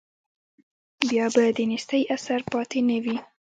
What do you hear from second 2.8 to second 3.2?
نه وي.